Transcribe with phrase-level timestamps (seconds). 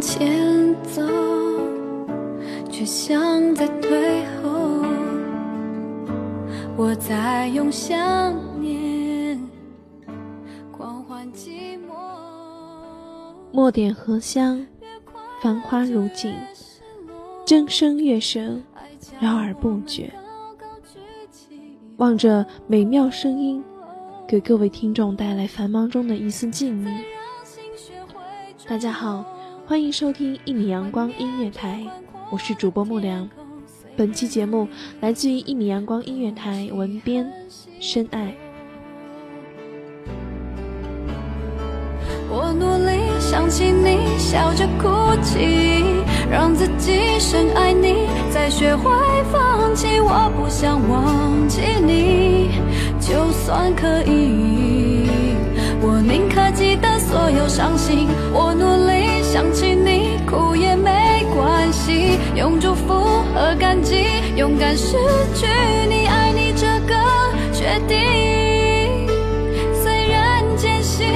[0.00, 1.02] 前走，
[2.70, 4.82] 却像在退后。
[6.74, 9.38] 我在用想念
[10.72, 11.92] 狂欢寂寞。
[13.52, 14.66] 墨点荷香，
[15.42, 16.34] 繁花如锦，
[17.44, 18.64] 筝声乐声
[19.20, 20.10] 绕耳不绝。
[21.98, 23.62] 望着美妙声音，
[24.26, 26.90] 给各位听众带来繁忙中的一丝静谧。
[28.66, 29.22] 大家好，
[29.70, 31.86] 欢迎收听一米阳光音乐台，
[32.28, 33.30] 我是主播木良。
[33.96, 34.66] 本期节目
[35.00, 37.24] 来自于一米阳光音乐台文编
[37.78, 38.34] 深爱。
[42.28, 44.88] 我努力想起你，笑着哭
[45.22, 45.84] 泣，
[46.28, 48.90] 让自己深爱你，再学会
[49.30, 50.00] 放弃。
[50.00, 52.50] 我不想忘记你，
[52.98, 55.29] 就算可以，
[55.82, 58.08] 我宁可记得所有伤心。
[58.32, 62.92] 我努力想起你，哭也没关系，用祝福
[63.34, 64.04] 和感激，
[64.36, 64.96] 勇敢失
[65.34, 65.46] 去
[65.88, 66.94] 你，爱你这个
[67.52, 69.06] 决定。
[69.82, 71.06] 虽然艰辛，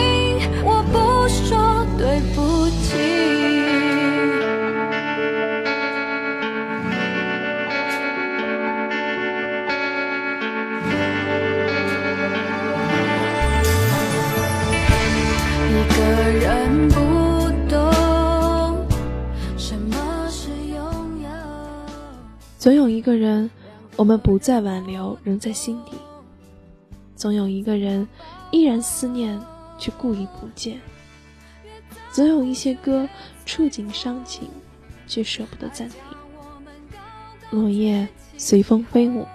[22.64, 23.50] 总有一个人，
[23.94, 25.92] 我们不再挽留，仍在心底；
[27.14, 28.08] 总有一个人，
[28.52, 29.38] 依然思念，
[29.78, 30.78] 却故意不见；
[32.10, 33.06] 总有一些歌，
[33.44, 34.48] 触景伤情，
[35.06, 35.98] 却舍不得暂停。
[37.50, 38.08] 落叶
[38.38, 39.26] 随风飞舞，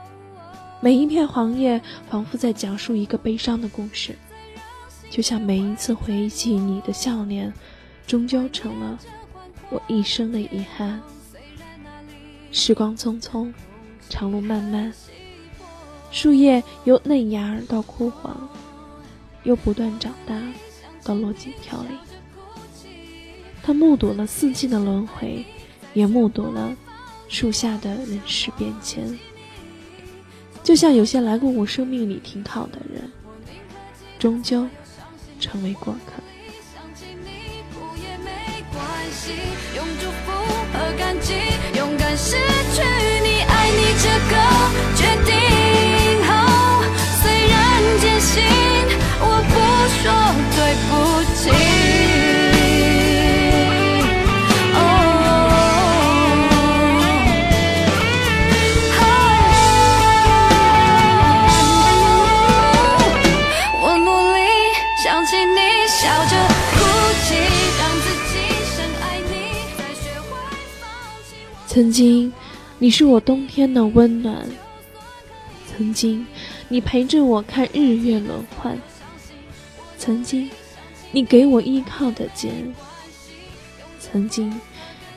[0.82, 1.80] 每一片黄叶
[2.10, 4.16] 仿佛在讲述一个悲伤的故事，
[5.12, 7.54] 就像每一次回忆起你的笑脸，
[8.08, 8.98] 终究成了
[9.70, 11.00] 我一生的遗憾。
[12.52, 13.54] 时光匆匆，
[14.10, 14.92] 长路漫漫，
[16.12, 18.50] 树叶由嫩芽到枯黄，
[19.44, 20.36] 又不断长大，
[21.04, 21.98] 到落尽飘零。
[23.62, 25.46] 他目睹了四季的轮回，
[25.94, 26.76] 也目睹了
[27.28, 29.20] 树下的人世变迁。
[30.64, 33.12] 就像有些来过我生命里停靠的人，
[34.18, 34.68] 终究
[35.40, 36.22] 成为过客。
[36.74, 38.82] 想起你，哭也没关
[39.12, 39.34] 系，
[39.76, 40.29] 用祝福，
[42.20, 42.36] 失
[42.74, 42.99] 去。
[71.80, 72.34] 曾经，
[72.78, 74.36] 你是我冬天的温暖；
[75.66, 76.28] 曾经，
[76.68, 78.76] 你陪着我看日月轮换；
[79.98, 80.50] 曾经，
[81.14, 82.52] 你给我依靠的肩；
[83.98, 84.60] 曾经，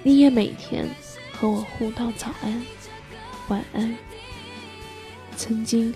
[0.05, 0.88] 你也每天
[1.32, 2.64] 和我互道早安。
[3.49, 3.99] 晚安。
[5.37, 5.93] 曾经，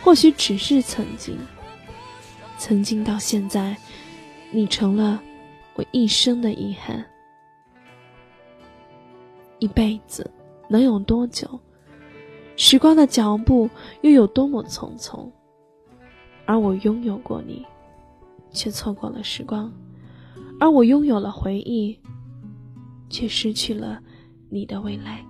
[0.00, 1.36] 或许只是曾经，
[2.56, 3.76] 曾经到现在，
[4.50, 5.22] 你成了
[5.74, 7.04] 我一生的遗憾。
[9.58, 10.28] 一辈子
[10.68, 11.48] 能有多久？
[12.56, 13.68] 时光的脚步
[14.02, 15.30] 又有多么匆匆？
[16.46, 17.64] 而我拥有过你，
[18.50, 19.70] 却错过了时光；
[20.58, 21.98] 而我拥有了回忆，
[23.10, 24.00] 却失去了
[24.48, 25.24] 你的未来。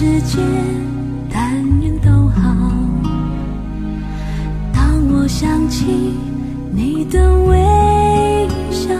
[0.00, 0.38] 世界
[1.30, 2.40] 但愿都好
[4.72, 5.84] 当我想起
[6.72, 8.94] 你的微笑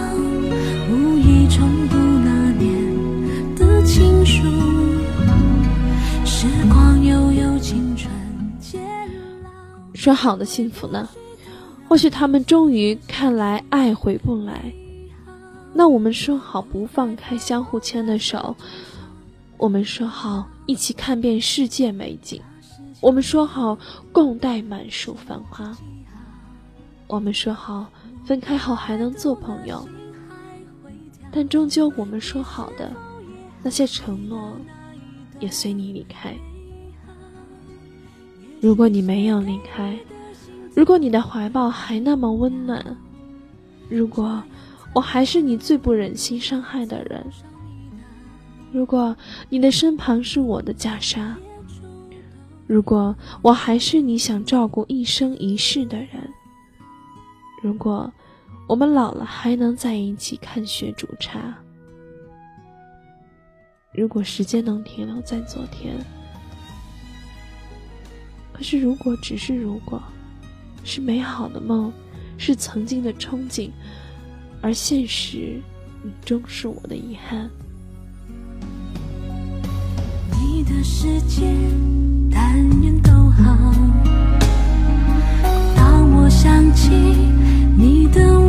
[0.91, 4.43] 无意重读那年的情书
[6.23, 8.13] 时光悠悠青春
[8.59, 8.79] 渐
[9.41, 9.49] 老
[9.95, 11.09] 说好的幸福呢
[11.89, 14.71] 或许他们终于看来爱回不来
[15.73, 18.55] 那我们说好不放开相互牵的手
[19.57, 22.41] 我们说好一起看遍世界美景，
[23.01, 23.77] 我们说好
[24.13, 25.77] 共戴满树繁花，
[27.07, 27.85] 我们说好
[28.23, 29.85] 分开后还能做朋友。
[31.29, 32.89] 但终究我们说好的
[33.61, 34.55] 那些承诺，
[35.41, 36.33] 也随你离开。
[38.61, 39.99] 如果你没有离开，
[40.73, 42.95] 如果你的怀抱还那么温暖，
[43.89, 44.41] 如果
[44.93, 47.25] 我还是你最不忍心伤害的人，
[48.71, 49.15] 如果
[49.49, 51.33] 你的身旁是我的袈裟，
[52.67, 56.29] 如果我还是你想照顾一生一世的人，
[57.61, 58.11] 如果
[58.67, 61.53] 我们老了还能在一起看雪煮茶，
[63.93, 65.93] 如果时间能停留在昨天。
[68.53, 70.01] 可是，如果只是如果，
[70.83, 71.91] 是美好的梦，
[72.37, 73.69] 是曾经的憧憬，
[74.61, 75.59] 而现实，
[76.23, 77.49] 终是我的遗憾。
[80.71, 81.43] 的世界，
[82.31, 83.55] 但愿都好。
[85.75, 86.89] 当我想起
[87.77, 88.39] 你的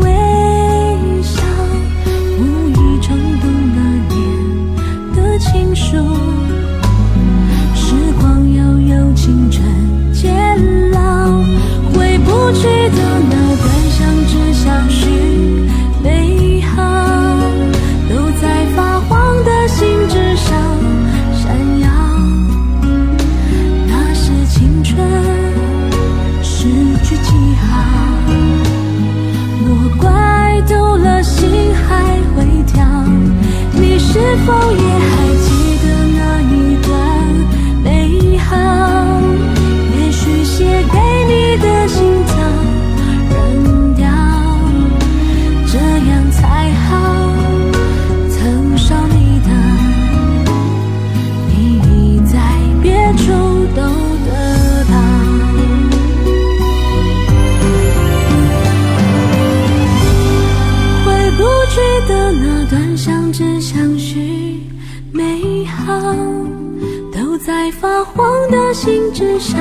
[68.73, 69.61] 黄的信纸上。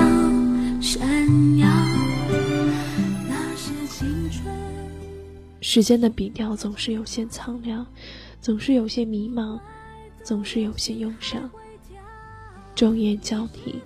[5.60, 7.86] 时间的笔调总是有些苍凉，
[8.40, 9.60] 总是有些迷茫，
[10.24, 11.50] 总是有些忧伤。
[12.74, 13.82] 昼夜交替，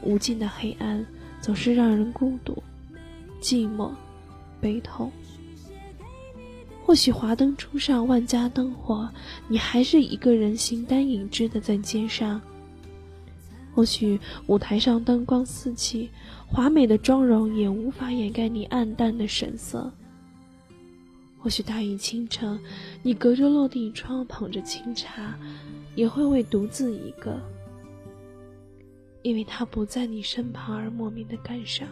[0.00, 1.04] 无尽的黑暗
[1.42, 2.62] 总是让人孤独、
[3.42, 3.90] 寂寞、
[4.58, 5.12] 悲痛。
[6.82, 9.06] 或许华灯初上，万家灯火，
[9.48, 12.40] 你还是一个人形单影只的在街上。
[13.74, 16.10] 或许舞台上灯光四起，
[16.46, 19.90] 华美的妆容也无法掩盖你暗淡的神色。
[21.38, 22.60] 或许大雨倾城，
[23.02, 25.36] 你隔着落地窗捧着清茶，
[25.96, 27.40] 也会为独自一个，
[29.22, 31.88] 因为他不在你身旁而莫名的感伤。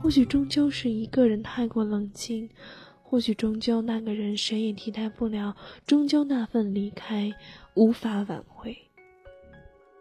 [0.00, 2.48] 或许终究是一个人太过冷静，
[3.02, 7.34] 或许终究那个人谁也替代不了，终究那份离开
[7.74, 8.78] 无法挽回，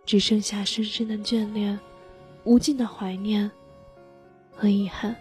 [0.07, 1.77] 只剩下深深的眷恋，
[2.45, 3.51] 无尽的怀念
[4.55, 5.13] 和遗憾。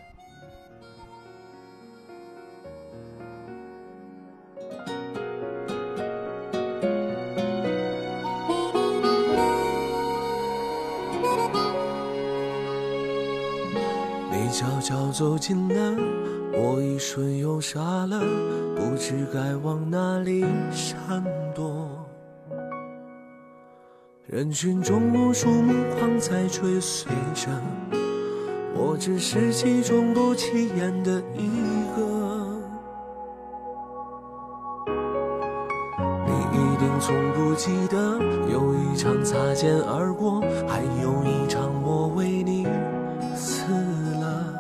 [14.31, 15.97] 你悄悄走近了，
[16.53, 18.21] 我一瞬又傻了，
[18.77, 21.36] 不知该往哪里闪。
[24.29, 27.49] 人群中无数目光在追随着，
[28.75, 31.49] 我只是其中不起眼的一
[31.95, 32.59] 个。
[36.27, 38.19] 你一定从不记得，
[38.51, 42.67] 有一场擦肩而过，还有一场我为你
[43.37, 43.71] 死
[44.21, 44.53] 了。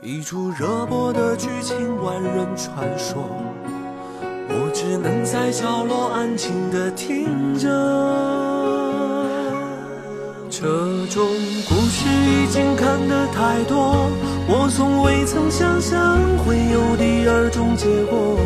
[0.00, 3.45] 一出热播的剧情，万人传说。
[4.88, 7.66] 只能在角落安静的听着，
[10.48, 10.60] 这
[11.08, 11.26] 种
[11.68, 14.08] 故事已经看得太多，
[14.46, 18.38] 我从未曾想象会有第二种结果。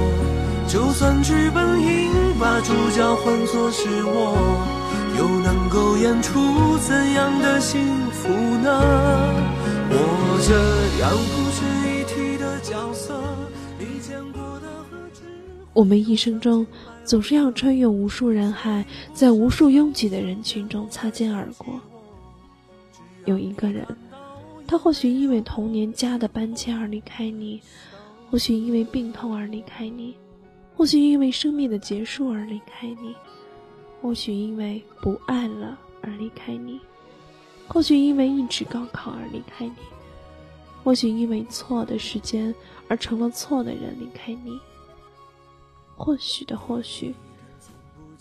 [0.67, 4.35] 就算剧本应把主角换作是我，
[5.19, 8.31] 又能够演出怎样的幸福
[8.65, 8.81] 呢？
[9.93, 10.57] 我这
[11.03, 11.50] 样不
[15.73, 16.67] 我们一生中
[17.05, 18.85] 总是要穿越无数人海，
[19.15, 21.81] 在无数拥挤的人群中擦肩而过。
[23.25, 23.87] 有一个人，
[24.67, 27.61] 他或许因为童年家的搬迁而离开你，
[28.31, 30.17] 或许因为病痛而离开你，
[30.75, 33.15] 或许因为生命的结束而离开你，
[34.03, 36.81] 或许因为不爱了而离开你，
[37.69, 39.75] 或许因为一纸高考而离开你，
[40.83, 42.53] 或许因为错的时间
[42.89, 44.59] 而成了错的人离开你。
[46.03, 47.15] 或许的或许，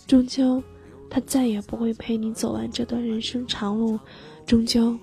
[0.06, 0.62] 终究，
[1.10, 3.98] 他再也不会陪你走完这段人生长路。
[4.46, 4.98] 终究，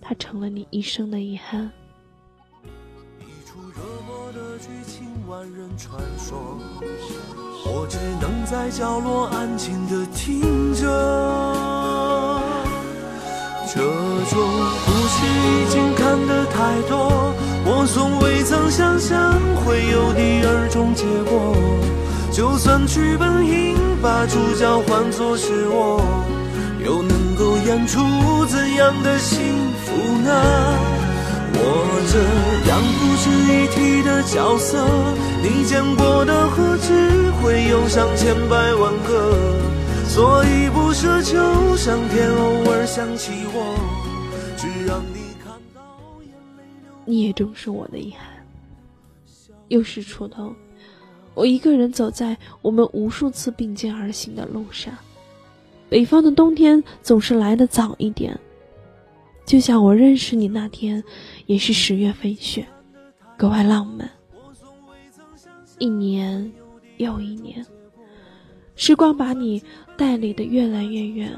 [0.00, 1.70] 他成了你一生的遗憾。
[3.20, 6.58] 一出热播的剧情，万人传说，
[7.66, 10.86] 我只能在角落安静的听着。
[13.66, 14.40] 这种
[14.86, 17.34] 故事已经看得太多，
[17.66, 19.77] 我从未曾想象会。
[22.58, 26.02] 算剧本应把主角换作是我，
[26.84, 28.00] 又能够演出
[28.46, 29.40] 怎样的幸
[29.84, 30.28] 福呢？
[31.54, 31.62] 我
[32.10, 32.18] 这
[32.68, 34.84] 样不值一提的角色，
[35.40, 39.34] 你见过的何止会有上千百万个？
[40.08, 43.78] 所以不奢求上天偶尔想起我，
[44.56, 45.80] 只让你看到
[46.22, 46.92] 眼泪流。
[47.04, 48.26] 你也正是我的遗憾。
[49.68, 50.54] 又是初冬，
[51.38, 54.92] 我一个人走在我们无数次并肩而行的路上。
[55.88, 58.36] 北方的冬天总是来得早一点，
[59.46, 61.02] 就像我认识你那天，
[61.46, 62.66] 也是十月飞雪，
[63.36, 64.10] 格外浪漫。
[65.78, 66.52] 一年
[66.96, 67.64] 又一年，
[68.74, 69.62] 时光把你
[69.96, 71.32] 带离得越来越远，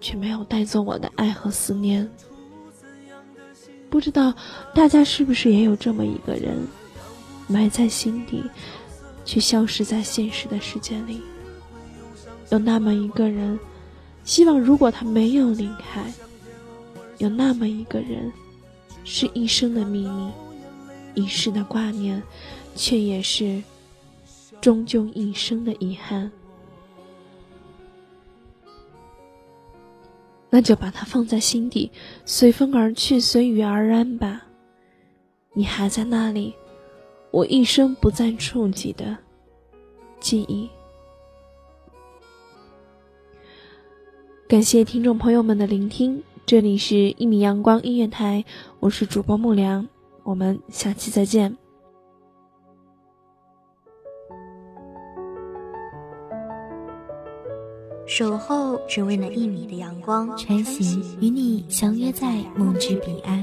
[0.00, 2.08] 却没有带走我的爱和思念。
[3.90, 4.32] 不知道
[4.72, 6.56] 大家是不是也有这么一个人？
[7.48, 8.40] 埋在心底，
[9.24, 11.20] 却消失在现实的世界里。
[12.50, 13.58] 有那么一个人，
[14.24, 16.12] 希望如果他没有离开，
[17.18, 18.32] 有那么一个人，
[19.04, 20.30] 是一生的秘密，
[21.14, 22.22] 一世的挂念，
[22.74, 23.62] 却也是
[24.60, 26.30] 终究一生的遗憾。
[30.50, 31.90] 那就把它放在心底，
[32.26, 34.42] 随风而去，随遇而安吧。
[35.54, 36.54] 你还在那里。
[37.32, 39.16] 我一生不再触及的
[40.20, 40.68] 记忆。
[44.46, 48.44] 感谢听众朋友们的聆听，这里是《一米阳光音乐台》，
[48.80, 49.88] 我是主播木良，
[50.24, 51.56] 我们下期再见。
[58.04, 63.42] 守候只为那一米的阳光，穿行与你相约在梦之彼岸。